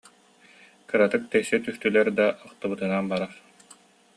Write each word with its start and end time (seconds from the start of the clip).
Кыратык 0.89 1.23
тэйсэ 1.31 1.55
түстүлэр 1.65 2.07
да 2.19 2.27
ахтыбытынан 2.45 3.03
барар 3.11 3.31